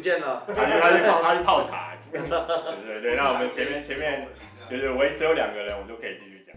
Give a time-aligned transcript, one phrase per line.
[0.00, 0.42] 不见了。
[0.48, 1.92] 他去他去泡他去泡茶。
[2.10, 4.26] 对对对，那我们前面前面
[4.68, 6.56] 就是维持有两个人，我就可以继续讲。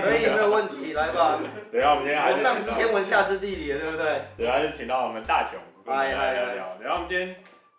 [0.00, 1.40] 可以，没有问题，来吧。
[1.72, 4.22] 对啊，我们今天还是上知天文下知地理，对不对？
[4.38, 6.78] 对，还是请到我们大雄跟大家聊聊。
[6.80, 7.34] 然后我们今天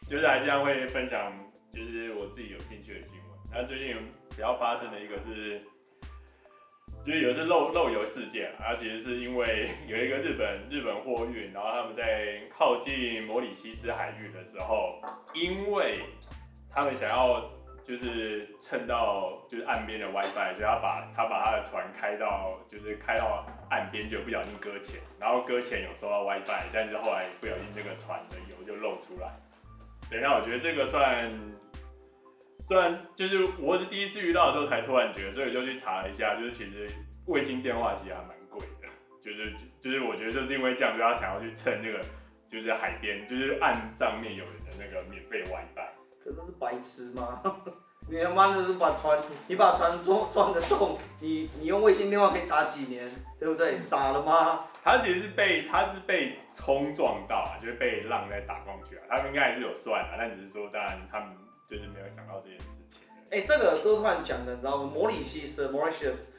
[0.09, 1.31] 就是还是这样会分享，
[1.73, 3.39] 就是我自己有兴趣的新闻。
[3.49, 3.95] 那最近
[4.29, 5.61] 比较发生的一个是。
[7.03, 15.01] 就是有一次漏漏油事件，啊，其实是因为有一个日本日本货运，然后他们在靠近摩里西斯海域的时候，
[15.33, 16.01] 因为
[16.69, 17.49] 他们想要
[17.83, 29.27] 就是蹭到就是岸边的 WiFi，所以他把他把他的船开到就是开到岸边，就不小心搁浅，然后搁浅有收到 WiFi，但是后来不小心这个船的油就漏出来。
[30.07, 31.31] 对，那我觉得这个算。
[32.67, 36.87] 虽然就是我是第一次遇到的时候才突然觉得，所以就去查了一下，就是其实
[37.25, 38.87] 卫星电话其实还蛮贵的，
[39.23, 41.99] 就是就是我觉得就是因为这样，就他想要去蹭那个
[42.49, 45.89] 就是海边，就是岸上面有人的那个免费 WiFi。
[46.23, 47.41] 可是是白痴吗？
[48.09, 53.09] 你他妈的是把船，你把船撞撞个洞，你你用卫星电话可以打几年，
[53.39, 53.77] 对不对？
[53.77, 54.65] 傻了吗？
[54.83, 61.29] 他其实是被他是被冲撞到啊，就是被浪在打过去啊，他们应该还是有算啊，但只是说当然他们。
[61.71, 62.99] 就是没有想到这件事情。
[63.29, 64.91] 哎、这个都突然讲的，你知道吗？
[64.93, 66.31] 摩里西斯 （Mauritius），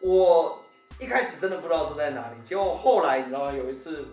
[0.00, 0.58] 我
[0.98, 3.52] 一开始真的不知道是在哪里，结果后来你知道吗？
[3.52, 4.06] 有一次，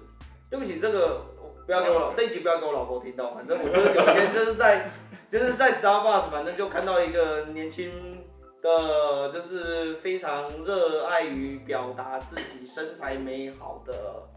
[0.50, 1.22] 对不起，这个
[1.66, 4.92] 不要给我老这一集不要给我老婆听到，反正我就是有一天就是在
[5.30, 8.22] 就是在 Starbucks，反正就看到一个年轻
[8.62, 14.28] 的，就是非常热爱于表达自己身材美好的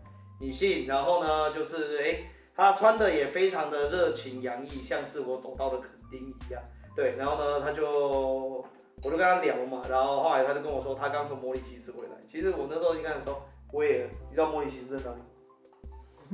[0.41, 5.81] 女性，然后呢，就是哎、她穿的也非常的热情洋溢，像是我走到的。
[6.17, 6.63] 一样，
[6.97, 8.65] 对，然后呢，他就，
[9.03, 12.17] 我就跟他聊嘛，然后后来他就跟我说，他刚从摩里西斯回来。
[12.27, 13.43] 其实我那时候一开始说，
[13.73, 15.21] 我也，你知道摩里西斯在哪里？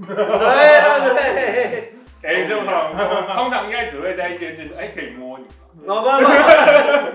[0.07, 1.93] 对对对，
[2.23, 2.93] 哎，这么好，
[3.35, 5.45] 通常应该只会在一间就是，哎，可以摸你。
[5.85, 6.23] 老板，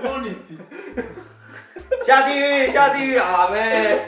[0.02, 3.98] 摩里西斯，下地狱，下地狱啊妹！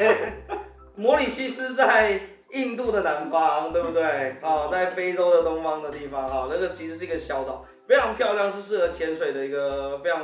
[0.94, 2.20] 摩里西斯在
[2.50, 4.36] 印度的南方，对不对？
[4.42, 7.64] 哦，在非洲的东方的地方，哈，那个其实是一个小岛。
[7.86, 10.20] 非常漂亮，是适合潜水的一个非常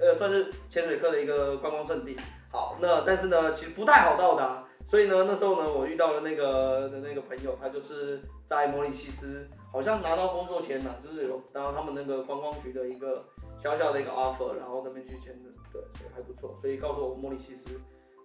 [0.00, 2.16] 呃，算是潜水客的一个观光胜地。
[2.50, 13.24] 好，那但是呢，其实不太好到达，所以呢，那时候呢，我遇到了那个的那个朋友，他就是在摩里西斯，好像拿到工作签了，就是有然后他们那个观光局的一个
[13.58, 17.80] 小小的一个 offer，然后那边去签的，对，所以还不错，所以告诉我摩里西斯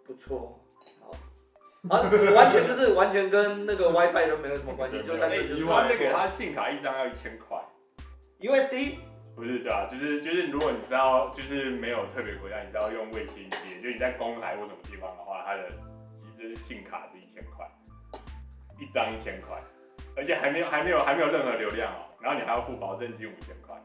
[0.05, 0.59] 不错，
[0.99, 1.11] 好，
[1.95, 2.03] 啊，
[2.35, 5.63] 完全就是完全跟那个 WiFi 都没有什么关系，就在这里。
[5.65, 7.57] 他那个他信卡一张要一千块。
[8.39, 8.95] USD
[9.35, 15.69] 不是对啊，就是就是如果你知道就是没有特别国家，你知道用卫星接，就你在公海或什么地方的话，它的
[16.37, 17.67] 就是信卡是一千块，
[18.79, 19.61] 一张一千块，
[20.15, 23.75] 而且还没有还没有还没有任何流量哦，然后你还要付保证金五千块，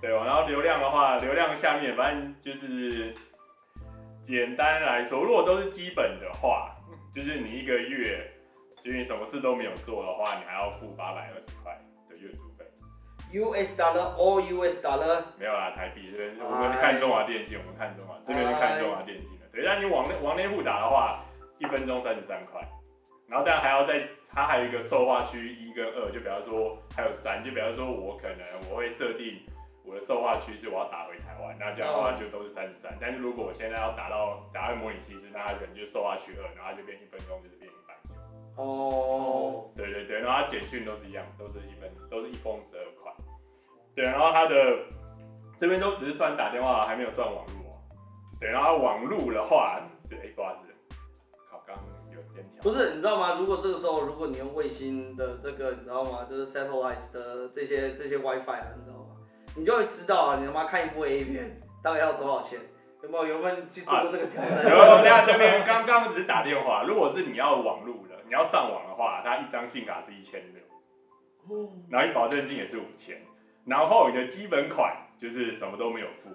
[0.00, 3.14] 对哦，然后流量的话，流量下面反正就是
[4.22, 6.76] 简单来说，如果都是基本的话，
[7.14, 8.30] 就是你一个月
[8.84, 11.41] 就是你什么事都没有做的话，你还要付八百二。
[13.32, 15.22] US dollar or US dollar？
[15.38, 19.46] 没有啦，台币这边我们看中华电信，我们看中华这边是看中华电信的。
[19.52, 21.24] 对，但你往内往内户打的话，
[21.58, 22.60] 一分钟三十三块，
[23.28, 29.40] 然后当然还要再，它还有一个受话区一跟二，就比方说还有三，就比方说我可能我会设定
[29.84, 32.96] 我的受话区是我要打回台湾，那这样的话就都是三十三。
[33.00, 38.14] 但是如果我现在要打到打到模拟器，那它可能就受话区二，然后就变一分钟就是变一百九。
[38.62, 43.01] 哦，对对对，然后它简讯都是一样，都是一分都是一封十二块。
[43.94, 44.54] 对，然后他的
[45.60, 47.80] 这边都只是算打电话，还没有算网络。
[48.40, 49.80] 对，然后网络的话，
[50.10, 50.96] 就哎，不好意思，
[51.50, 52.62] 好，刚刚有点调。
[52.62, 53.36] 不是，你知道吗？
[53.38, 56.26] 如果这个时候，如果你用卫星的这个，你知道吗？
[56.28, 59.16] 就是 satellite 的这些这些 WiFi 啊，你知道吗？
[59.54, 62.58] 你就会知道啊，你他妈看一部 A 片大概要多少钱？
[63.02, 64.64] 有没有有没有去做过这个挑战？
[64.70, 73.20] 有、啊，等下这边刚刚只是打电话，如果是你要网络的，你要上网的话，它一张信卡是一千六，然后你保证金也是五千。
[73.64, 76.30] 然后你的基本款就是什么都没有付，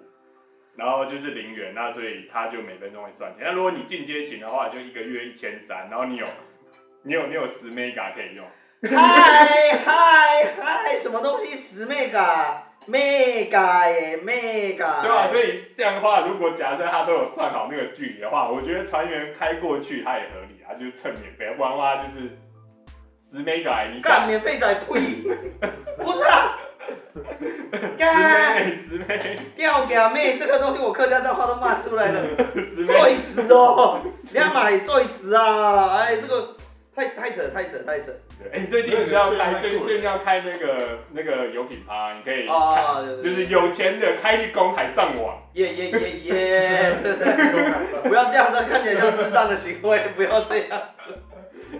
[0.77, 3.45] 然后就是零元，那所以他就每分钟会算钱。
[3.45, 6.25] 那如果你进阶型的话，就一个月一千三，然后你有
[7.03, 8.45] 你有你有十 mega 可以用。
[8.83, 15.01] 嗨嗨嗨，什么东西十 mega？mega 耶 mega。
[15.01, 22.37] 对啊，所以这样的话，如果假设他都有算好那个距离的话，我觉得船员开过去他也合理啊，就是蹭免费，不然的话就是
[23.23, 25.23] 十 mega 你干免费仔呸！
[25.97, 26.59] 不是啊。
[27.97, 29.19] 干十妹，
[29.55, 32.21] 吊吊妹，这个东西我客家话都骂出来了。
[32.85, 34.01] 坐椅子哦，
[34.33, 35.97] 两买坐椅子啊！
[35.97, 36.55] 哎，这个
[36.95, 38.11] 太太扯太扯太扯。
[38.39, 45.37] 对，哎，你最近你知道开最最近要开那个那个油品趴，你可以啊，就是有钱的开去公海上网。
[45.53, 46.93] 耶耶耶耶！
[48.03, 51.13] 不要这样子，看起来像智障的行为，不要这样子。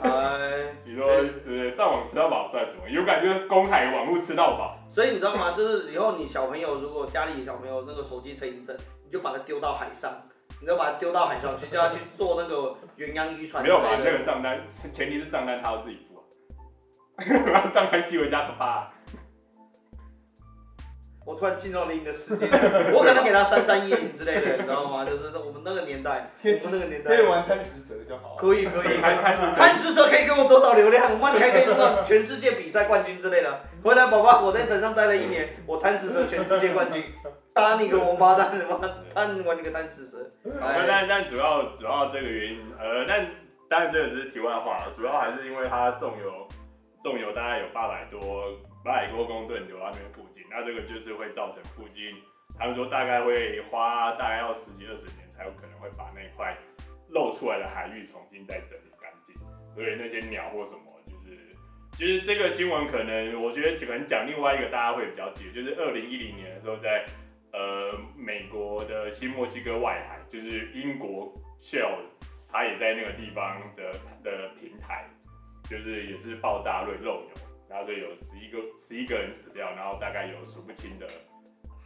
[0.02, 1.72] 哎，你说对不对？
[1.72, 2.90] 上网吃到饱算什么？
[2.90, 4.78] 有感觉公海网络吃到饱。
[4.90, 5.54] 所以你知道吗？
[5.56, 10.12] 就是以后你小朋友如果家里小朋友那个手机成瘾症，你就把它丢到海上。
[10.60, 13.62] 你就把它丢到海上去，叫他去做那个远洋渔船。
[13.62, 13.90] 没有吧？
[14.04, 14.60] 那个账单，
[14.92, 17.70] 前提是账单他要自己付啊。
[17.72, 18.92] 账单寄回家可怕。
[21.28, 22.48] 我突然进入了另一个世界，
[22.96, 25.04] 我可能给他三三一零之类的，你知道吗？
[25.06, 28.38] 就是我们那个年代，我们那个年代可以玩贪食蛇就好。
[28.38, 31.12] 可以可以，贪食蛇可以给我多少流量？
[31.12, 33.60] 我妈，你还可以弄到全世界比赛冠军之类的。
[33.84, 37.04] 回来，宝宝，我在船上待了一年，我贪食蛇全世界冠军。
[37.54, 38.56] 打你个王八蛋！
[38.56, 38.80] 什么
[39.14, 40.18] 贪玩你个贪吃蛇！
[40.88, 43.26] 但但主要主要这个原因，呃，但
[43.68, 46.48] 当然这个只是题外话，主要还是因为它重油
[47.04, 48.22] 重油大概有八百多
[48.84, 52.16] 八百多公吨流到那边附近，那这个就是会造成附近，
[52.58, 56.56] 他们说大概会花大概要十几二十年才有可能会把那块
[57.10, 59.36] 露出来的海域重新再整理干净，
[59.74, 61.56] 所以那些鸟或什么，就是
[61.94, 67.06] 其实这个新闻可能我觉得可能讲另外一个大家会比较记得，就是二零一零年的时候在。
[67.54, 72.02] 呃，美国的新墨西哥外海，就是英国 Shell，
[72.52, 75.08] 它也在那个地方的的平台，
[75.64, 77.30] 就是也是爆炸论漏油，
[77.70, 81.08] 然后就有十一个十一个人死掉，然后大概有数不清的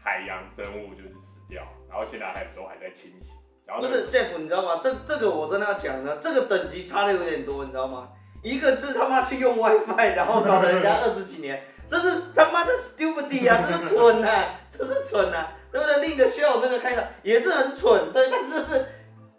[0.04, 3.33] 海洋生物就是死掉，然后现在还都还在清洗。
[3.66, 4.80] 然后、那个、不是 Jeff，你知道吗？
[4.81, 8.10] 这这个我真的要讲的，这个等级差的有点多，你知道吗？
[8.44, 11.63] 一个是他妈去用 WiFi，然后搞得人家二十几年。
[11.88, 13.62] 这是他妈的 stupid 啊！
[13.68, 14.62] 这是蠢啊！
[14.69, 15.51] 这是蠢啊！
[15.72, 16.00] 对不对？
[16.00, 18.86] 另一个 show 那个开场也是很蠢，对，但是是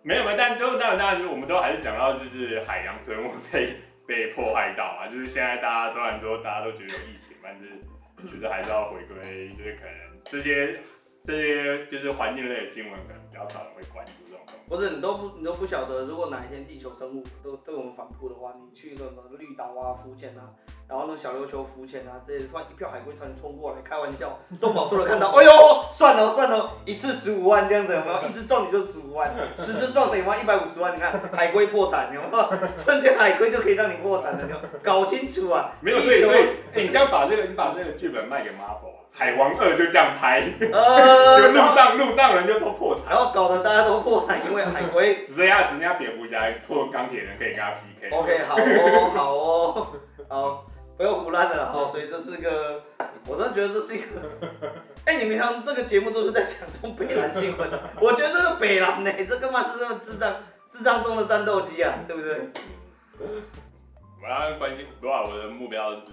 [0.03, 3.81] 没有没有，但都当然当然，我们都还是讲到就是海洋生物被
[4.12, 7.81] 被破坏到啊，就是现在大家虽然说大家都觉得有疫情，但是
[8.29, 10.81] 觉得还是要回归，就是可能这些
[11.25, 14.61] 这些就是环境类的新闻，可能比较少人会关注这种东西。
[14.69, 20.53] 不是你都不你都不晓得，如果哪一天地球生物都对我们反扑的话，你去什么绿岛啊、福建啊。
[20.93, 25.50] 然后那小琉球浮潜啊，这些突然一票海龟突然冲过来，开玩笑，动保处的看到，哎呦，
[25.91, 28.29] 算了算了，一次十五万这样子，有没有？
[28.29, 32.47] 一只撞你就十五万， 十只撞等于一百五十万，你看海龟破产，有没有？
[32.77, 35.73] 瞬间海龟就可以让你破产了，你搞清楚啊！
[35.81, 36.41] 没有，所以所以，
[36.75, 48.15] 哎，你这样把这个，你把这个剧本卖给 Marvel 啊，海王二就这样拍，呃， 就路上路上人就都破产，然后搞得大家都破产，因为海龟只剩下只剩下蝙蝠侠破钢铁人可以跟他 PK。
[48.15, 49.87] OK，好哦，好哦，
[50.29, 50.65] 好。
[50.97, 52.83] 不要胡乱了哈，所以这是个，
[53.27, 54.06] 我真的觉得这是一个，
[55.06, 60.35] 哎、欸，你平常这个节目都是在讲这种北蓝新闻， 我觉得这个北蓝呢，这干嘛是这么智障，
[60.71, 62.41] 智障中的战斗机啊，对不对？
[64.23, 66.11] 我要关心，不啊，我的目标是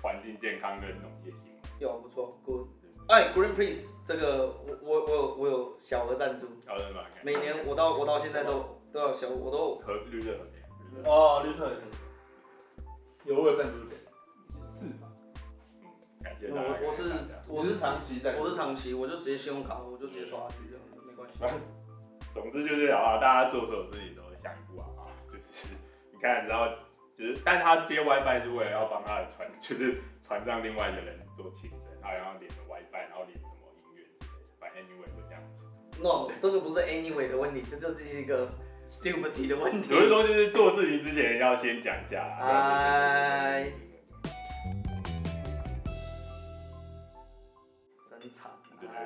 [0.00, 1.62] 环境健康跟农业新闻。
[1.80, 2.68] 有不错，Good，
[3.08, 10.30] 哎，Greenpeace 这个我我我有我有小额赞助，好的嘛，每年我到我到现在都都要小，我都和绿色
[11.04, 11.70] 哦，绿色。
[13.28, 14.00] 有我有赞助点，
[14.70, 15.12] 是吧？
[15.82, 15.88] 嗯，
[16.24, 16.80] 感谢大家。
[16.80, 17.02] 我我是
[17.46, 21.38] 我是长期的，我是长期，我就直接信用卡，我就直接刷下去，这样没关系。
[22.32, 25.74] 总之就是啊，大家做所有事情都想一步啊啊，就是
[26.10, 26.74] 你看，只要
[27.18, 35.64] 就是，但他接 WiFi 是为了要帮他的船， 就是船上另外一个人做清晨，他要连着 WiFi，然后连什么音乐之类的，反正 anyway 就这样子。
[36.00, 38.48] No，这个不是 anyway 的问题，这就是一个。
[38.88, 39.92] Stupid 的问题。
[39.92, 42.22] 有的时候就是做事情之前要先讲价。
[42.40, 43.70] 哎。
[48.20, 48.50] 真惨。
[48.80, 49.04] 对对对。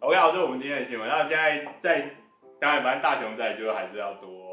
[0.00, 1.08] OK，好，这是我们今天的新闻。
[1.08, 2.10] 那现在在，
[2.60, 4.51] 当然，反正大熊在，就还是要多。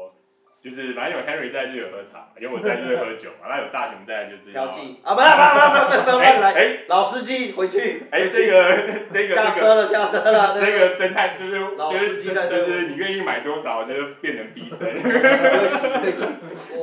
[0.62, 3.48] 就是反正有 Henry 在就有喝茶，有我在就是喝酒嘛。
[3.48, 8.02] 那有大雄在就是调剂啊，不不不不不不，来哎，老司机回去。
[8.10, 8.78] 哎，这个
[9.10, 10.54] 这个下车了下车了。
[10.60, 11.58] 这个侦探就是
[11.90, 14.78] 就是就是你愿意买多少，就变成逼神。
[14.78, 16.26] 对不起对不起，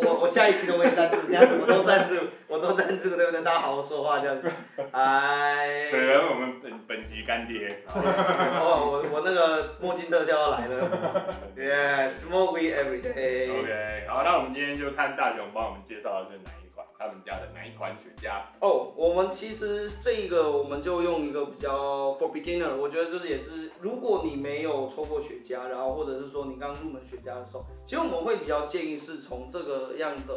[0.03, 2.15] 我我下一期都会赞助，人家什么都赞助，
[2.49, 3.41] 我都赞助，对不对？
[3.43, 4.49] 大家好好说话这样子。
[4.91, 5.91] 哎。
[5.91, 7.83] 对，然后我们本本集干爹。
[7.93, 11.35] 哦，我我那个墨镜特效要来了。
[11.57, 13.51] Yeah，smoke weed every day。
[13.51, 18.39] OK，，好，那我们今天就看大雄帮我们介绍的是哪一款，他们家的哪一款雪茄。
[18.61, 30.33] 哦，oh, 我们其实这个我们就用一个比较 for beginner，我觉得就是也是，如果你没有抽过雪茄，然后或者是说你刚入门雪茄的时候，其实我们会比较建议是从这个样的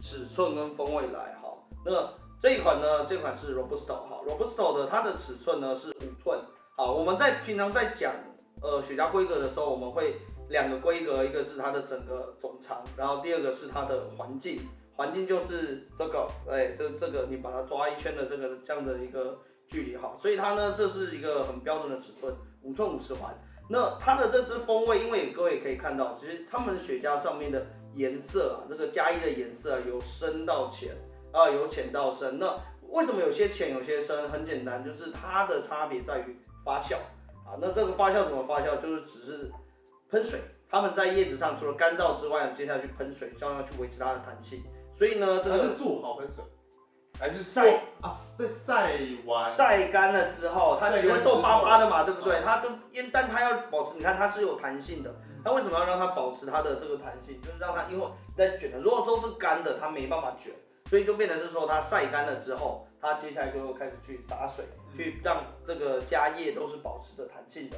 [0.00, 1.54] 尺寸跟风味来哈。
[1.84, 2.08] 那
[2.40, 6.40] 这一款呢，这款是 Robusto 哈，Robusto 的它的尺寸呢是五寸。
[6.76, 8.12] 好，我们在平常在讲
[8.62, 10.16] 呃雪茄规格的时候，我们会。
[10.50, 14.60] 两个规格，一个是它的整个总长，然后第二个是它的环境，
[14.94, 23.34] 环境就是这个，哎，这这个你把它抓一圈的这个这样的一个距离哈，所以它呢这是一个很标准的尺寸，五寸五十环。
[23.70, 30.92] 那它的这支风味，因为各位可以看到，其实他们雪茄上面的颜色啊，这个加一的颜色啊，由深到浅
[31.32, 32.38] 啊，由浅到深。
[32.38, 32.58] 那
[32.88, 34.28] 为什么有些浅有些深？
[34.28, 36.96] 很简单，就是它的差别在于发酵
[37.44, 37.58] 啊。
[37.60, 38.76] 那这个发酵怎么发酵？
[38.80, 39.50] 就是只是
[40.10, 44.62] 喷水，他们在叶子上除了干燥之外，接下来去喷水，这样要去维持它的弹性。
[44.94, 46.44] 所以呢，这个是做好喷水。
[47.16, 52.40] 还是晒啊，在晒完晒干了之后，它只会皱巴巴的嘛，对不对？
[52.44, 55.14] 它都因，但它要保持，你看它是有弹性的。
[55.44, 57.40] 它为什么要让它保持它的这个弹性？
[57.42, 60.54] 就是让它因为在卷的，如果说是干的，它没办法卷，
[60.86, 64.64] 所以就变成是说它晒干了之后，它接下来就开始去洒水，
[64.96, 67.76] 去让这个家叶都是保持着弹性的。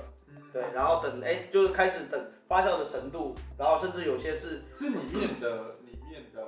[0.52, 6.42] 对，然后等哎，就是开始等发酵的程度，然后甚至有些是是里面的里面的。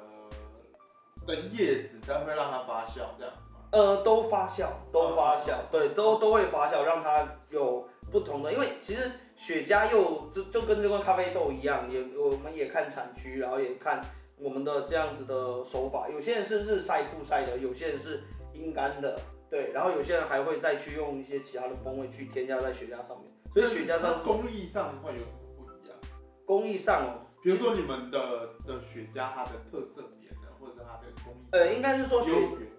[1.26, 3.60] 的叶子才会让它发酵，这样子吗？
[3.70, 8.50] 呃，都发酵，都发酵，哦、对，都都会发酵，让它有不同的。
[8.50, 14.02] 因为其实雪茄又就就跟这个咖啡豆一样，也我们也看产区，然后也看
[14.36, 16.08] 我们的这样子的手法。
[16.08, 19.16] 有些人是日晒曝晒的，有些人是阴干的，
[19.48, 23.32] 对，然后有些人还会再去用一些其他的风味去添加在雪茄上面。
[23.54, 25.96] 所以雪茄上工艺上会有什么不一样？
[26.44, 30.02] 工艺上哦，比如说你们的的雪茄它的特色。
[31.50, 32.30] 呃，应该是说雪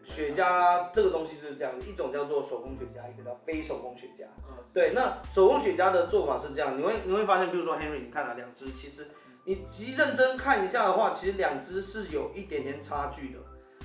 [0.03, 4.23] 雪茄这个东西就是这样，一种叫做手工雪茄，一个叫非手工雪茄。
[4.47, 9.07] 嗯，对，那手工雪茄的做法是这样，你会你会发现，比如说 Henry，你看了两只，其实
[9.45, 13.39] 你极认真看一下的话，其实两只是有一点点差距的，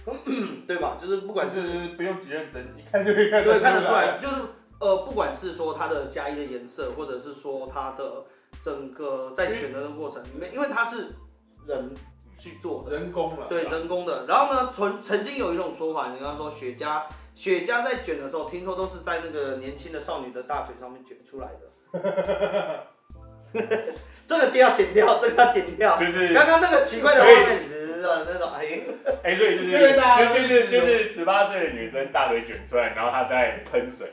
[0.69, 0.97] 对吧？
[1.01, 1.61] 就是不管是
[1.97, 4.35] 不用极认真，一看就可以看，对，看得出来，就是
[4.81, 8.25] 呃，不管是说它的加一的颜色，或者是说它的
[8.63, 11.09] 整个在选择的过程里面，因为它是
[11.67, 11.95] 人。
[12.39, 14.27] 去做人工了，对，人工的。
[14.27, 17.03] 然后呢，曾曾经有一种说法，你刚刚说雪茄，
[17.35, 22.87] 雪茄在卷的时候，听说都是在那个年轻的少女的大腿上面卷出来的。
[24.27, 25.99] 这个就要剪掉，这个要剪掉。
[25.99, 27.61] 就是刚刚那个奇怪的画面，
[28.03, 28.81] 那种哎，
[29.23, 34.13] 哎，对，就是就就是就是十八岁的女生大腿卷出来，然后她在喷水。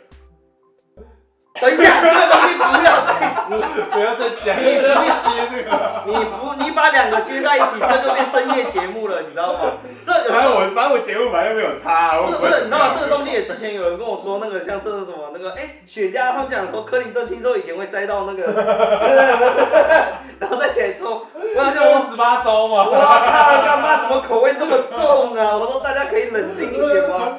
[1.60, 3.12] 等一下，这个东西不要再，
[3.50, 3.56] 你
[3.92, 9.60] 不要再讲，你不要接这个，你不，你把两个接在一起，这就变深夜节目了，你知道吗？
[10.06, 12.96] 这反正我反正我节目反正没有差，不是不是，你知道吗？
[12.98, 18.54] 这个东西也之前有人跟我说，那个像是什么那个，哎，雪茄，他们讲说克林顿听说以前会塞到那个，
[20.40, 23.98] 然后再解抽，我想说十八招嘛，我靠，干嘛？
[24.02, 25.58] 怎么口味这么重啊？
[25.58, 27.38] 我说大家可以冷静一点吗？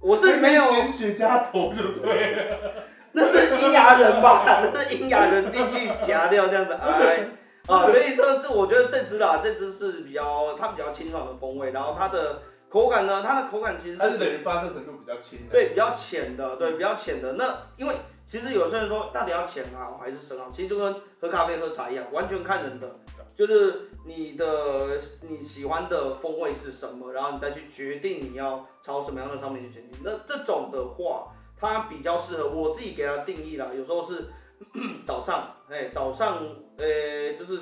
[0.00, 2.56] 我是没有捡雪茄头就对了。
[3.16, 4.42] 那是阴阳人吧？
[4.74, 7.28] 那是阴阳人进去夹掉这样子，哎，
[7.68, 17.34] 啊，所以这这我觉得这只啦，这只是比较它比较清爽的风味，然后它的口感呢，它的口感其实是，它是等于发酵程度比较轻的，对，比较浅的，对，比较浅的。
[17.34, 17.94] 那因为
[18.26, 22.90] 其实有些人说到底要浅啊还是深啊，其实就跟喝咖啡喝茶一样，完全看人的，
[23.36, 30.00] 就是你的你喜欢的风味是什么，然后你再去决定你要朝什么样的上面去前进。
[30.04, 31.28] 那这种的话。
[31.56, 34.26] 它比较适合我自己给它定义啦，有时候是
[35.04, 36.38] 早上，哎，早上，
[36.78, 37.60] 呃，就是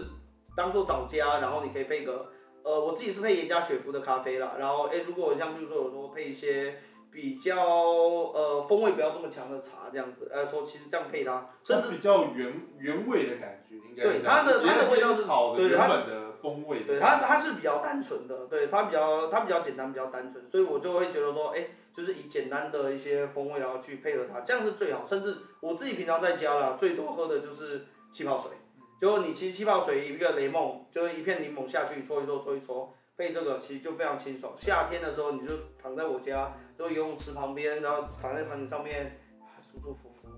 [0.56, 2.26] 当做早加，然后你可以配个，
[2.62, 6.78] 呃，我自己是配严加雪芙的咖啡啦，然后，哎，如果像比如说有时候配一些
[7.10, 21.64] 比较，呃，风味不要这么强的茶这样子，呃，说其实这样配它，甚至比较原原味的感觉，应该对它的它的味道是好的，对原本的风味，对它它是比较单纯的，对它比较它比较简单比较单纯，所以我就会觉得说，哎。
[21.94, 25.06] 就是以简单的一些风味，然后去配合它，这样是最好。
[25.06, 28.50] 甚至我自己平常在家啦，最多喝的就是气泡水。
[28.98, 34.54] 就你其实气泡水一个雷梦，就是一片柠檬下去搓一搓搓一搓，配这个其实就非常清爽。
[34.56, 39.20] 夏天的时候你就躺在我家，就游泳池旁边，然后躺在躺椅上面，
[39.60, 40.28] 舒舒服服。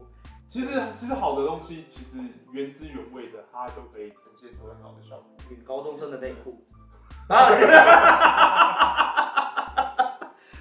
[0.54, 2.10] 其实其实好的东西，其实
[2.52, 5.24] 原汁原味的，它就可以呈现出很好的效果。
[5.50, 6.64] 女高中生的内裤。
[7.26, 7.48] 啊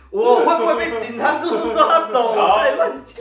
[0.10, 2.34] 我会不会被警察叔叔抓走？
[2.34, 2.56] 好，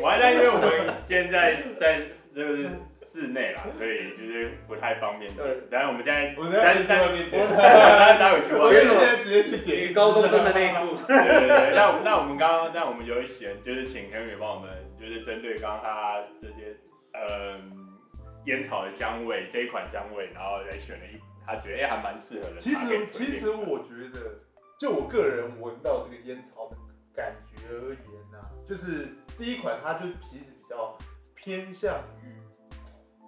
[0.02, 2.00] 完了，因为我们现在在
[2.34, 2.56] 这个
[2.90, 5.30] 室内啦，所以就是不太方便。
[5.34, 8.80] 对，等下我们现在，但是在外面点，待待会去外面。
[8.88, 10.96] 我直接去点一个高中生的内裤。
[11.06, 14.70] 对对对，那我们那我们刚刚，那我们有选，就是请 Henry 帮我们，
[15.02, 16.76] 就是针对刚刚他这些
[17.12, 17.98] 嗯
[18.46, 22.56] 烟草的香味这一款香味，然后来选了一，他觉得哎还蛮适合的。
[22.58, 24.38] 其实其实我觉得。
[24.78, 26.76] 就我个人闻到这个烟草的
[27.14, 30.98] 感觉而言呢、啊，就是第一款它就其实比较
[31.36, 32.34] 偏向于，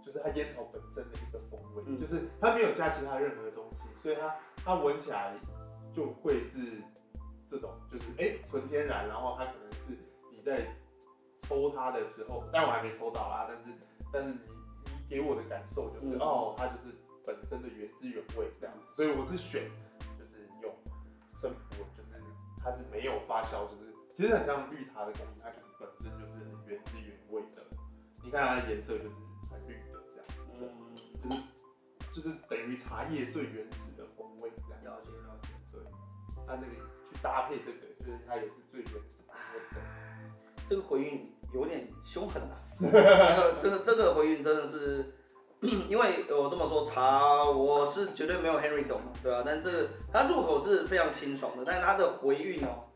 [0.04, 5.34] 就就是它烟草本身的一个风味，嗯就是它没有加其他任何的东西，所以它它闻起来
[5.92, 6.80] 就会是
[7.50, 9.98] 这种，就是哎纯天然，然后它可能是
[10.30, 10.66] 你在
[11.46, 13.64] 抽它的时候，但我还没抽到啦，但是
[14.12, 14.38] 但是你
[14.86, 19.70] 你给我的感受就是、嗯哦，它就是本身的原汁原味这样子，所以我是选
[20.18, 20.74] 就是用
[21.36, 22.22] 生普，就是
[22.62, 27.62] 它是没有发酵，就是其实很像绿茶的工艺，它就是本身就是很原汁原味的。
[28.22, 29.14] 你看它的颜色就是
[29.50, 30.70] 很绿的这样子，
[31.24, 31.42] 嗯，
[32.12, 34.84] 就是就是等于茶叶最原始的风味这样。
[34.84, 35.48] 了解了解。
[35.72, 35.82] 对，
[36.46, 36.72] 它那个
[37.10, 40.13] 去搭配这个，就是它也是最原始风味的。
[40.68, 42.60] 这个回韵有点凶狠啊！
[42.80, 45.14] 这个这个这个回韵真的是，
[45.88, 49.42] 因为我这么说茶，我是绝对没有 Henry 懂，对吧、啊？
[49.46, 52.90] 但这个它入口是非常清爽的，但是它的回韵哦，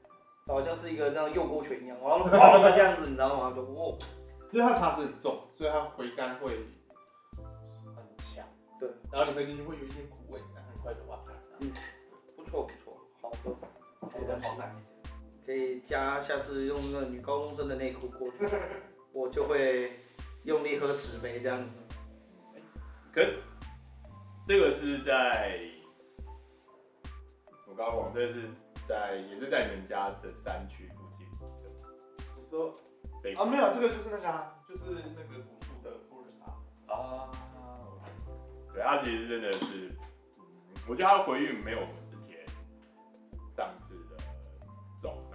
[0.47, 3.53] 好像是一个像右勾拳一样，然后这样子，你知道吗？
[3.55, 3.95] 就哇，
[4.51, 8.45] 因为它茶质很重，所以它回甘会很强。
[8.81, 11.35] 对，然后你喝进去会有一点苦味，但很快就化开。
[11.61, 11.73] 嗯，
[12.37, 13.55] 不错不错，好喝，
[14.01, 14.98] 好可以再东西，放淡一点。
[15.49, 18.47] 可以加下次用那个女高中生的内裤过去，
[19.15, 19.99] 我就会
[20.45, 21.79] 用力喝十杯这样子。
[23.11, 23.23] 可
[24.47, 25.59] 这个是在，
[27.67, 28.51] 我刚刚忘，这个是
[28.87, 31.47] 在也是在你们家的山区附近的
[32.37, 32.75] 你说
[33.43, 34.83] 啊，没有，这个就是那个啊，就是
[35.17, 36.93] 那个古树的普洱茶。
[36.93, 37.31] 啊，
[38.75, 39.97] 对，他其实真的是，
[40.41, 40.45] 嗯，
[40.87, 42.47] 我觉得他的回忆没有我们之前
[43.51, 43.88] 上次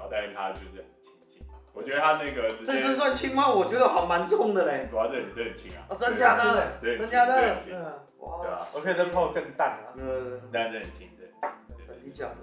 [0.03, 3.49] 然后但是它就是很清清，我觉得它那个直接，这只算轻吗？
[3.49, 4.87] 我觉得好蛮重的嘞。
[4.89, 6.77] 主要这很这很轻啊，哦，真假的？
[6.81, 9.95] 对，真假的很轻，啊，对哇啊，我可以再泡更淡啊。
[9.97, 12.35] 呃，但是很轻，真的很轻，对对真的？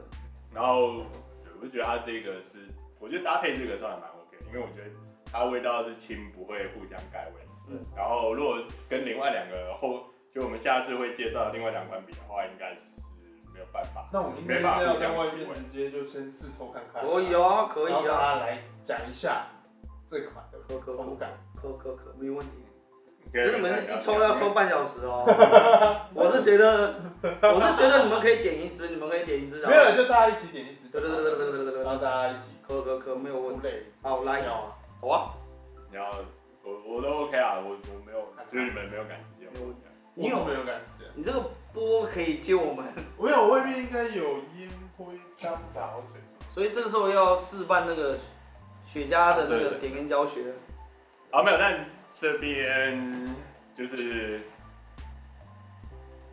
[0.55, 1.05] 然后
[1.45, 2.67] 对我就觉得它这个是，
[2.99, 4.91] 我觉得搭配这个算还蛮 OK 的，因为我觉得
[5.31, 7.43] 它味道是轻，不会互相改味。
[7.69, 12.81] 嗯然后如果跟另外两个后，就我们下次会介绍的另外两款比的话，应该是
[13.61, 14.09] 没有办法。
[14.11, 17.03] 那我明天是要在外面直接就先试抽看看。
[17.05, 18.41] 可以哦，可以啊。
[18.41, 19.49] 来讲一下
[20.09, 22.65] 这个款的可可口感，可可没有问题。
[23.31, 25.23] 可是你们一抽要抽半小时哦，
[26.15, 31.11] 我是觉得，我是觉得你们可以点一支，你们可以点一支，没有就大家一起点一支，对对
[31.71, 33.69] 对，然后大家一起，可可可没有问题，
[34.03, 34.67] 好我来，好啊，
[35.03, 35.31] 好啊，
[35.91, 36.11] 你要
[36.65, 39.49] 我我都 OK 啊，我我没有，就是你们没有赶时间，
[40.15, 41.07] 你有没有赶时间？
[41.15, 41.39] 你这个
[41.73, 42.85] 波可以救我们，
[43.19, 45.07] 没有，外面应该有烟灰
[45.41, 46.21] 缸打好水。
[46.53, 48.19] 所以这个时候要示范那个
[48.83, 50.53] 雪茄的那个点烟教学。
[51.31, 53.35] 好，没有，但这边
[53.77, 54.41] 就是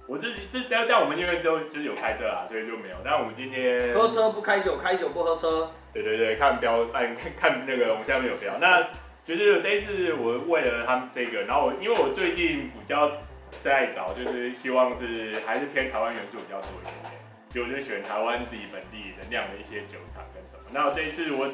[0.07, 2.95] 我自己这但但我们因为都就是有开车啦，所以就没有。
[3.05, 5.69] 但我们今天喝车不开酒，开酒不喝车。
[5.93, 8.57] 对对对，看标，看看那个我们下面有标。
[8.59, 8.87] 那
[9.23, 13.11] 就是这一次我为了他们这个，然后我因为我最近比较
[13.61, 17.13] 再找，就是希望是还是偏台湾元素比较多一点点，
[17.49, 20.69] 就我就选台湾自己本地能酿的一些酒厂跟什么。
[20.71, 21.47] 那这一次我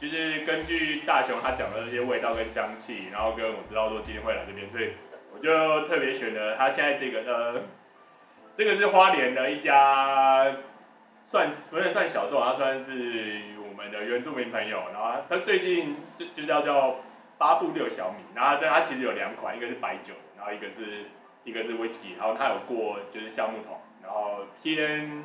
[0.00, 4.92] 就是根据大雄他讲的那些味道跟香气，然后跟我知道说今天会来这边，所以
[5.32, 7.62] 我就特别选了他现在这个呃，
[8.56, 10.54] 这个是花莲的一家。
[11.26, 14.84] 算不能算小众，他算是我们的原住民朋友。
[14.92, 16.96] 然后他最近就就叫叫
[17.38, 18.22] 八步六小米。
[18.34, 21.06] 然后这他其实有两款，一个是白酒，然后一个是
[21.44, 22.14] 一个是威士忌。
[22.18, 25.24] 然后它有过就是橡木桶，然后偏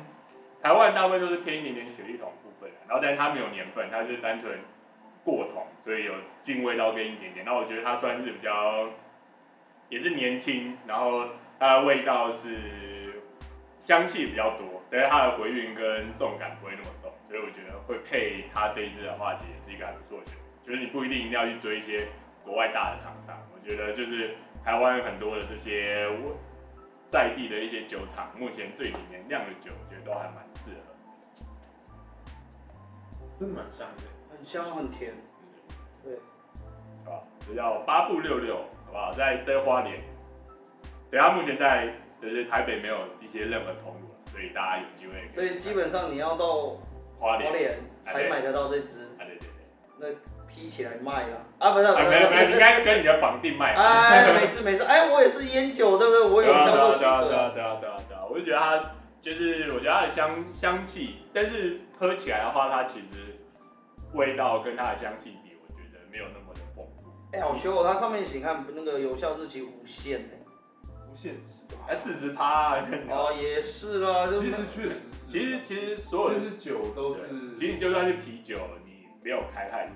[0.62, 2.70] 台湾大部分都是偏一点点雪莉桶部分。
[2.86, 4.58] 然后但是它没有年份，它就是单纯
[5.24, 7.44] 过桶，所以有进味道跟一点点。
[7.44, 8.88] 那我觉得它算是比较
[9.88, 11.28] 也是年轻，然后
[11.58, 13.22] 它的味道是
[13.80, 14.82] 香气比较多。
[14.90, 20.40] 但是它的回韵跟重感不会那么重，所以我觉得会配它这一支的话，其实也是一个还不错的选择。
[20.66, 22.08] 就是你不一定一定要去追一些
[22.50, 24.34] 国外大的厂商，我觉得就是
[24.64, 26.04] 台湾很多的这些
[27.06, 31.44] 在地的一些酒厂，目前这几年酿的酒，我觉得都还蛮适合。
[33.38, 35.14] 真的蛮香的，很香很甜。
[36.02, 36.18] 对，
[37.04, 39.12] 好吧，这叫八步六六，好不好？
[39.12, 40.02] 在在花莲，
[41.08, 44.08] 对，它目前在就是台北没有一些任何通路。
[44.26, 46.76] 所以大家有机会，所以基本上你要到
[47.16, 49.04] 花莲才买得到这支。
[49.18, 49.54] 啊对对对。
[49.98, 50.08] 那
[50.60, 51.70] 批起来卖了啊？
[51.70, 53.72] 不是，没有没有，你应该跟你的绑定卖。
[53.74, 56.22] 哎，没事没事，哎，我也是烟酒，对不对？
[56.22, 57.28] 我有销售许可。
[57.28, 58.92] 对啊对啊对啊对啊，我就觉得它
[59.22, 63.38] 就是，我觉得它的香香气，但是喝起来的话，它其实
[64.12, 67.10] 味道跟它的香气比，我觉得没有那么的丰富。
[67.32, 67.90] 哎，好球哦！
[67.90, 70.36] 它上面请看那个有效日期无限哎。
[71.10, 71.64] 无限期。
[71.88, 72.76] 哎，四十趴。
[73.08, 75.30] 哦，也是啦，其实确实是。
[75.30, 77.20] 其实其实所有其实酒都是，
[77.58, 79.88] 其实你就算是啤酒，你没有开太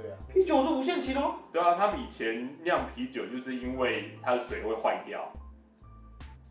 [0.00, 1.36] 对啊，啤酒是无限期的吗？
[1.52, 5.32] 对啊，他们以前酿啤酒就是因为它的水会坏掉，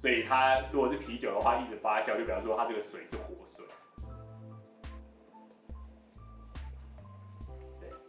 [0.02, 3.66] 所以它如果是啤酒的话，一直发酵，就比方说它这个水是活水。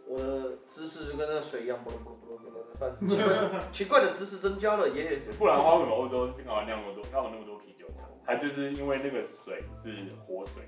[0.09, 5.21] 我的知识就跟那个水一样，不不不不不，奇怪奇怪的知识增加了也。
[5.39, 8.09] 不然的话，为什么欧洲干嘛酿那么多，酿了那么多啤酒厂？
[8.25, 9.95] 它就是因为那个水是
[10.27, 10.63] 活水。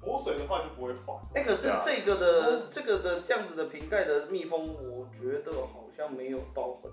[0.00, 1.12] 活水的话就不会坏。
[1.34, 6.90] 哎、欸，可是这个的、啊、这个的这样子的瓶盖的密封，我觉得好像没有到很。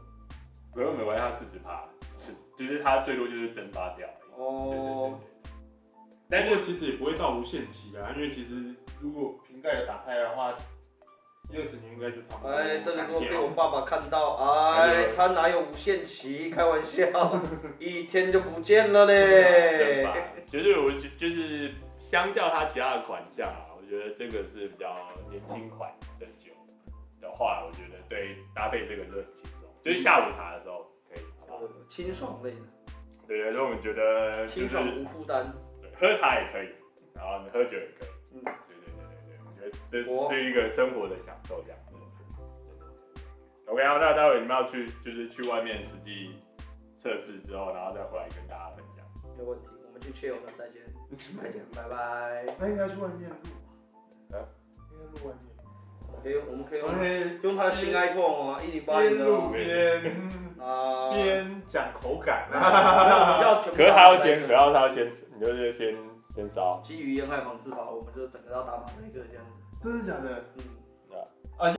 [0.74, 1.88] 不用没关系，它四十帕，
[2.18, 4.08] 是就是它最多就是蒸发掉。
[4.36, 5.20] 哦。
[6.30, 10.54] 但是其实也不会到无限期啊，因为其实如果瓶盖打开的话，
[11.50, 12.54] 一二十年应该就差不多。
[12.54, 16.50] 哎，这个如果被我爸爸看到，哎，他哪有无限期？
[16.50, 17.40] 开玩笑，
[17.80, 20.04] 一天就不见了嘞。
[20.50, 21.72] 绝对我 就是。
[22.10, 24.96] 相较它其他的款项啊，我觉得这个是比较
[25.30, 26.52] 年轻款的酒
[27.20, 31.74] 的话，我觉得对搭配这个就很轻松，就是下午茶的时候可以，好不好？
[31.90, 32.58] 清爽类的。
[33.28, 35.52] 对对，所以我们觉得清爽无负担。
[35.82, 36.70] 对，喝茶也可以，
[37.14, 38.10] 然后你喝酒也可以。
[38.34, 41.98] 嗯，对对对对对，我觉得这是是一个生活的享受这样子。
[43.68, 46.36] OK，好，那待会你们要去就是去外面实际
[46.96, 49.04] 测试之后，然后再回来跟大家分享。
[49.36, 50.84] 没问题，我们去切，我们再见。
[51.12, 52.46] 再见，拜拜。
[52.60, 53.36] 他应该去外面录
[54.32, 54.40] 啊？
[54.92, 55.56] 应该录外面。
[56.24, 56.90] 可以，我们可以用
[57.44, 59.26] 用他的新 iPhone 啊，一零八零的。
[59.26, 60.02] 边录边
[60.60, 62.60] 啊，边讲口感啊。
[63.62, 65.96] 可是他要先，可要他要先，你就先
[66.34, 66.80] 先烧。
[66.82, 69.52] 基于烟害防治法，我们就整个要打满那个这样子。
[69.84, 70.44] 真的假的？
[70.58, 70.64] 嗯。
[71.60, 71.76] 啊。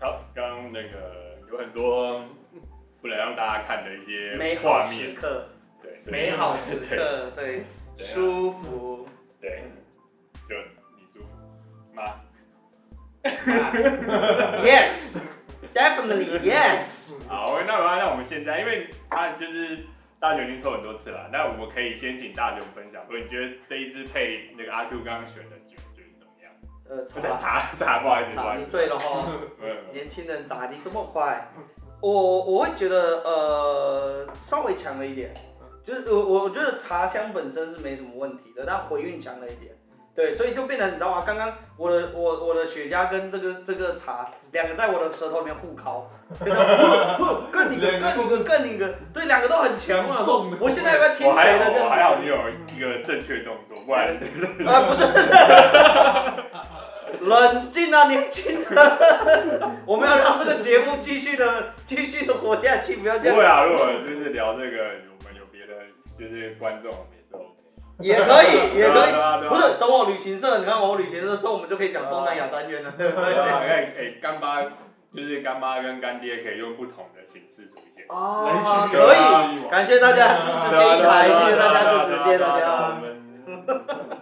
[0.00, 2.24] 好，刚那个有很多。
[3.00, 5.48] 不能让大家看的一些美好时刻，
[5.82, 7.64] 对，美好时刻，对，
[7.96, 9.06] 舒服，
[9.40, 9.62] 对，
[10.48, 10.54] 就
[10.96, 11.28] 你舒服
[11.94, 12.02] 吗
[14.64, 17.12] ？Yes，definitely yes。
[17.28, 19.84] 好，那我们现在，因为他就是
[20.20, 26.50] 大雄已经抽很多次了，那我们可以先请大雄分享，所以你觉得这一支配那个阿 Q 刚刚选的酒，觉得怎么样？
[26.88, 27.06] 呃，
[27.38, 29.28] 茶茶不好意思，你醉了 哈，
[29.92, 31.48] 年轻人咋的这么快？
[32.00, 35.34] 我我会觉得呃稍微强了一点，
[35.84, 39.74] 就是我我觉得茶香本身是没什么问题的，但回韵强了一点，
[40.14, 41.24] 对，所以就变成你知道吗？
[41.26, 46.08] 刚刚我的我我的雪茄跟这个这个茶两个在我的舌头里面互烤，
[46.44, 47.16] 真的，
[47.50, 50.18] 更你个更你个更你个，对，两个都很强嘛。
[50.60, 51.84] 我现在要不要听谁的？
[51.84, 54.16] 我还好，你有一个正确动作，不然
[54.66, 55.02] 啊不是。
[57.28, 58.66] 冷静啊，年轻人！
[59.86, 63.34] 我们要让这个节目继续的、继续的活下去，不要这样。
[63.34, 64.76] 不会啊，如果就是聊这个，
[65.18, 65.74] 我们有别的，
[66.18, 67.44] 就是观众也是 OK。
[68.00, 69.12] 也可以，也可以。
[69.48, 73.34] 不是，等我旅行社，你看我旅行社之后，我们就可以讲东南亚单元了， 对不对？
[73.34, 78.04] 哎哎，干妈就是干妈跟干爹可以用不同的形式出现。
[78.08, 84.18] 哦，可以，感谢大家支持这一台，谢谢大家支持，谢谢大家。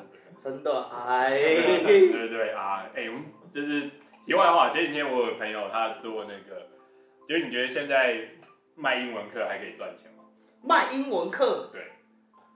[0.47, 3.11] 真的 哎，对对对啊，哎、欸，
[3.53, 3.91] 就是
[4.25, 6.69] 题外话，前几天我有朋友他做那个，
[7.29, 8.17] 就是你觉得现在
[8.77, 10.23] 卖英文课还可以赚钱吗？
[10.63, 11.69] 卖英文课？
[11.73, 11.83] 对，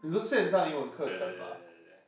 [0.05, 1.19] 你说线上英文课程吗？
[1.19, 1.49] 对对对对
[1.83, 1.99] 对，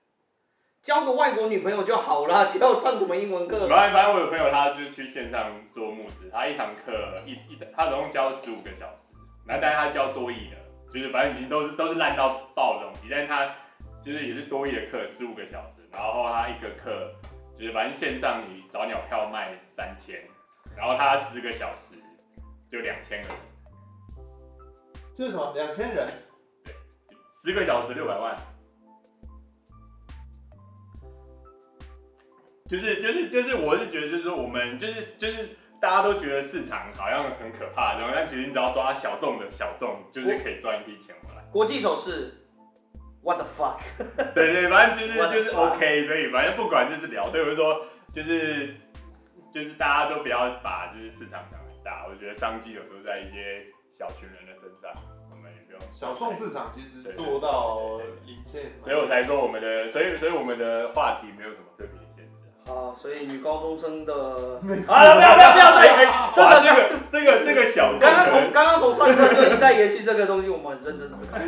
[0.85, 3.67] 交个外国女朋友就好了，叫上什么英文课？
[3.69, 9.15] 反正反正我有朋友他就去线上做募资，他一堂课一一他总共教十五个小时，
[9.49, 10.57] 然后但是他教多益的，
[10.95, 13.53] 就是反正已经都是都是烂到爆的东西，但是他。
[14.05, 17.13] 就是也是多一的课，十五个小时，然后他一个课
[17.57, 20.21] 就是反正线上你早鸟票卖三千，
[20.77, 21.95] 然后他十个小时
[22.69, 23.29] 就两千人，
[25.17, 26.05] 就是什么两千人？
[26.65, 26.75] 对，
[27.45, 28.37] 十个小时六百万，
[32.67, 41.45] 就是就是就是我是觉得就是说我们就是就是大家都觉得市场好像很可怕，然后但其实你只要抓小众的小众，就是可以赚一笔钱回来。
[41.53, 42.39] 国际首饰。
[43.23, 43.81] What the fuck？
[44.35, 48.75] 对对，反正就是就是 OK，所以反正不管就是聊，所以我就说就是
[49.53, 54.93] 就是大家都不要把就是市场想很大，我觉得商机有时候在一些小群人的身上，
[55.31, 62.02] 我们也不用小众市场其实做到领先，所以我才说我们的，所以所以我们的话题没有什么特别。
[62.69, 64.15] 啊，所以女高中生的
[64.87, 71.39] 啊， 不要不要不要对，真的这个这个这个小，刚刚从刚刚从上一段就一再延续这个东西，我们很认真思考。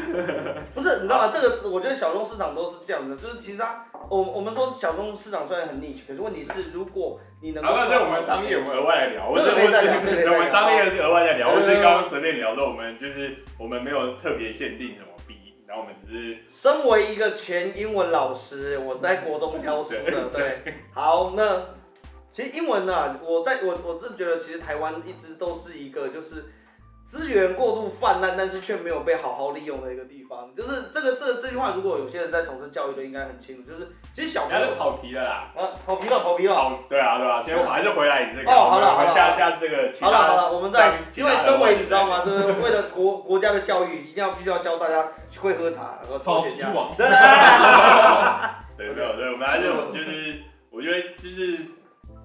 [0.74, 1.30] 不是，你知道吗？
[1.32, 15.43] 这个我觉得小众市场都是这样的，就是其实它，我我们说小众市场虽然很 niche，可是问题是如果你能，好，那这我们商业我们额外来聊，我这可以再聊，我们商业是额外再聊，我是刚刚随便聊说我们就是我们没有特别限定什么 B，
[15.74, 21.66] 然然后我们只是身为一个前英文老师，我在国中教书的， 对，对，好，那
[22.30, 26.44] 其实英文呢、啊，我在我我是觉得其实台湾一直都是一个就是。
[27.04, 33.70] 资源过度泛滥，但是却没有被好好利用的一个地方，就是这个这个这句话，如果有些人在从事教育的，应该很清楚。
[33.70, 36.54] 就是其实小朋友跑题了啦，啊，跑题了，跑题了。
[36.54, 38.50] 好，对啊，对啊，先还是回来你这个。
[38.50, 39.92] 哦，好了好了，下下这个。
[40.00, 42.24] 好了好了，我们在，因为身为你知道吗？
[42.24, 46.72] 就是为了国国家的教育，一定要必须要教大家会喝茶，然后抽雪茄。
[46.96, 47.06] 对
[48.88, 51.60] 对对 对，我们还是就是，我觉得就是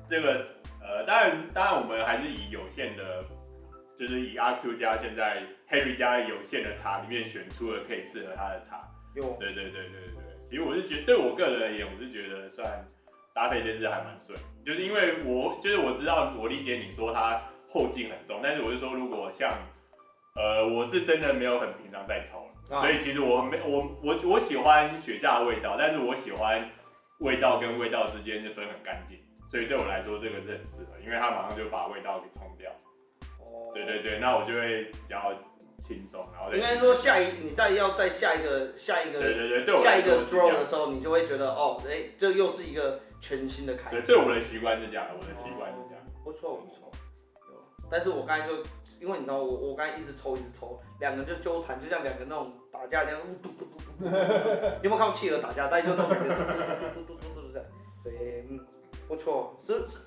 [0.10, 0.46] 这个
[0.82, 3.04] 呃，当然当然我们还是以有限的。
[4.00, 8.88] 就是以阿 Q 家现在 Henry 家有限的茶里面选出了可以适合他的茶。
[9.14, 9.36] 有。
[9.38, 12.66] 对对对对对，其实我是觉得，对我个人而言，我是觉得算
[13.34, 14.40] 搭配这次还蛮顺。
[14.66, 19.52] 就是因为我就是我知道我理解你说它后劲很重，但是我是说如果像
[20.36, 26.70] 呃我是真的没有很平常在抽，啊、所以其实我没我我我喜欢雪茄的味道，但是我喜欢
[27.20, 29.18] 味道跟味道之间就分很干净，
[29.50, 32.72] 所以对我来说这个是很适合，因为它马上就把味道给冲掉。
[33.74, 35.34] 对对对，那我就会比较
[35.84, 44.02] 轻松，然后应该说下一你再要再下一个下一个对对对，下一个 draw 的时候，你就会觉得哦，哎，这又是一个全新的开始。
[44.02, 46.04] 对，对我的习惯是这样，我的习惯是这样。
[46.24, 46.92] 不错不错，
[47.90, 48.58] 但是我刚才就
[49.00, 54.06] 因为你知道我我刚才一直抽一直抽，两个人就纠缠，就像两个那种打架一样，嘟嘟嘟嘟嘟。
[54.84, 55.68] 有没有看过企鹅打架？
[55.68, 56.36] 大家就那种感觉，
[56.94, 57.68] 嘟嘟嘟嘟嘟嘟这样。
[58.04, 58.16] 所以
[58.50, 58.60] 嗯，
[59.08, 60.00] 不错，是是。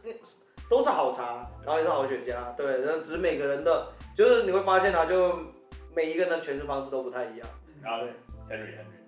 [0.72, 5.38] 都是好茶，然后也是好雪茄，对，然后只是每个人的，就是你会发现啊，就
[5.94, 7.46] 每一个人的诠释方式都不太一样。
[7.82, 8.06] 然后
[8.48, 9.02] ，Henry Henry，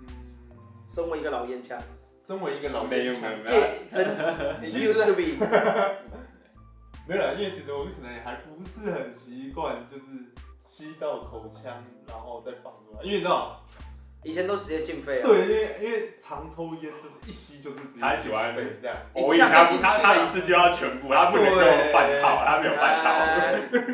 [0.00, 0.06] 嗯，
[0.92, 1.80] 身为一个老烟枪，
[2.26, 4.04] 身为一个老烟枪，戒真，
[4.60, 5.04] 其实
[7.06, 10.02] 没有啦，因为其实我可能还不是很习惯，就是
[10.64, 13.64] 吸到口腔然后再放出来，因为你知道。
[14.24, 15.22] 以前都直接进肺啊。
[15.22, 18.00] 对，因为因为常抽烟就是一吸就是直接。
[18.00, 18.96] 他喜欢这样。
[19.12, 21.60] 我以为他他他一次就要全部，他不能够
[21.92, 23.10] 半套，他没有半套。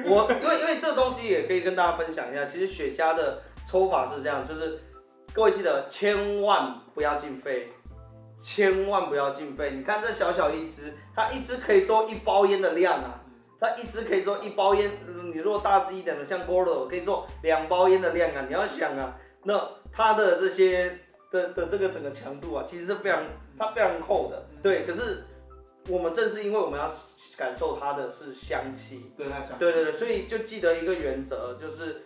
[0.08, 4.80] 我因为因为这个东西也可以跟大家分享一下，其实雪茄的抽法是这样，就是
[5.34, 7.68] 各位记得千万不要进肺，
[8.38, 9.72] 千万不要进肺。
[9.72, 13.20] 你看这小小一支，它一支可以做一包烟的量啊，
[13.60, 14.90] 它一支可以做一包烟。
[15.32, 18.44] 你如果大支一点的，像 Gordo 可以做两包烟的量啊。
[18.46, 19.79] 你要想啊，那。
[19.92, 20.98] 它的这些
[21.30, 23.24] 的的这个整个强度啊，其实是非常
[23.58, 24.86] 它非常厚的，对。
[24.86, 25.24] 可是
[25.88, 26.92] 我们正是因为我们要
[27.36, 32.02] 感受它的是香气，对它香，对对对，所以就记得一个原则，就是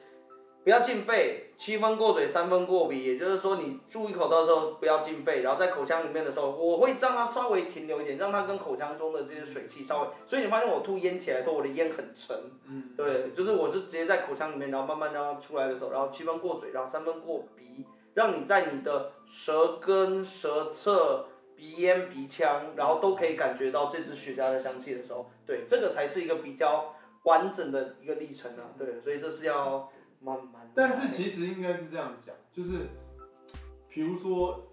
[0.64, 3.04] 不要进肺，七分过嘴，三分过鼻。
[3.04, 10.08] 也就是说，你注一口的时候不要进肺，然后在口腔里面的时候，我会让它稍微停留一点，让它跟口腔中的这些水汽稍微。
[10.26, 17.84] 所以你发现我吐烟起来的时候，我的烟很沉，嗯，对，就是我是直接在口腔里面，然后慢慢让它出来的时候，然后七分过嘴，然后三分过鼻。
[18.14, 28.70] 让你在你的舌根、舌侧、鼻咽、鼻腔，然后都可以感觉到这支雪茄的香气的时候，对，这个才是一个比较完整的一个历程啊。
[28.78, 29.90] 对，所以这是要
[30.24, 30.68] 慢慢。
[30.74, 32.88] 但是其实应该是这样讲，就是，
[33.88, 34.64] 比如说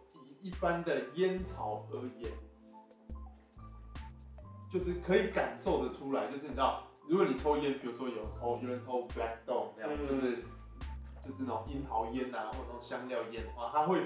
[0.42, 2.32] 以一般的烟草而言，
[4.72, 10.38] 就是可以感受得出来，就是你知道，如果你抽烟，比如说有抽有人抽 Black Dog 这样，嗯、就是。
[11.24, 14.02] 就是那种樱桃烟啊，或者那种香料烟的话，它会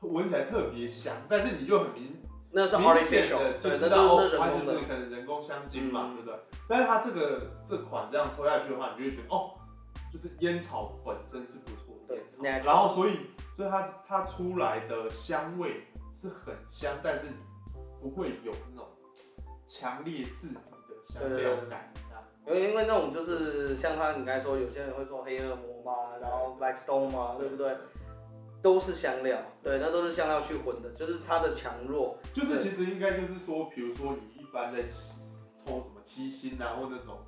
[0.00, 2.16] 闻起来特别香，但是你就很明，
[2.52, 6.40] 那是明显的就知道哦，它就是可能人工香精嘛，嗯、对不对？
[6.66, 9.50] 但是它这个这款这样抽下去的话，你就会觉得哦，
[10.14, 13.18] 就是烟草本身是不错的烟草，然后所以
[13.52, 15.82] 所以它它出来的香味
[16.16, 17.24] 是很香，但是
[18.00, 18.86] 不会有那种
[19.66, 21.92] 强烈刺鼻的香料感。
[22.46, 27.76] 因为因为那种就是像他你刚才说，有些人会说黑恶魔嘛，然后 Black Stone 嘛，对不对？
[28.62, 32.18] 都是香料，对，那都是香料去混的，就是它的强弱。
[32.32, 37.18] 就是其实应该就是说，比如说你一般在抽什么七星啊，或那种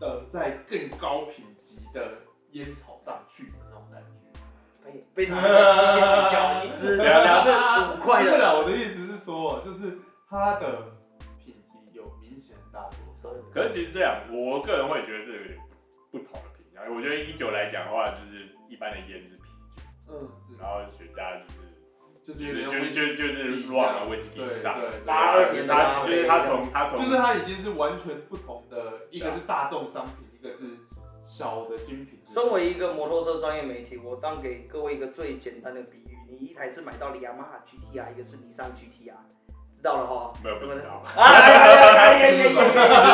[0.00, 2.18] 的的，在更高品级的
[2.52, 4.08] 烟草上去的那种感觉。
[4.84, 7.48] 被被拿个七星比较一支两两是
[7.92, 8.30] 五块的。
[8.30, 10.92] 对了，我的意思是说，就是它的
[11.38, 13.32] 品级有明显大多。
[13.52, 15.58] 可是其实这样，我个人会觉得这有点
[16.12, 16.82] 不同的评价。
[16.94, 21.75] 我觉得一九来讲的话，就是一般的烟是啤酒，嗯，是，然后雪茄就是
[22.26, 24.74] 就是就是就是就是 rum 啊威士忌以上，
[25.06, 28.76] 八二年的，就是他从他从就是他已经是完全不同的，
[29.10, 30.64] 一个是大众商品，一个是
[31.24, 32.20] 小的精品。
[32.26, 39.14] 身为一个摩托车专业媒体，我当给各位一个最简单的比喻：你一台是买到了雅马哈 GTR，一个是尼桑 GTR。
[39.76, 41.04] 知道了哈，没有不知道。
[41.14, 42.30] 哎呀呀呀呀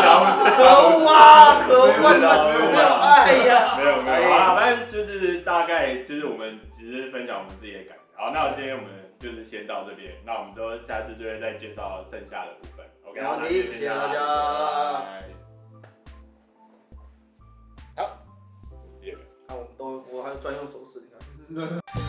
[0.06, 0.16] 呀！
[0.56, 1.66] 可恶啊！
[1.66, 2.46] 可恶啊！
[2.46, 4.30] 没有，哎呀，没有没有。
[4.32, 8.02] 好了，反正就是大概就是我们只是分享我们自己的感觉。
[8.16, 12.84] 好，那我今天我们就是先到这边，那我们之后下次就会再介绍剩下的部分。
[13.04, 14.20] OK，好，谢谢大家。
[17.94, 18.04] 好，
[19.46, 21.00] 好我们都我还有专用手势，
[21.46, 21.80] 你看。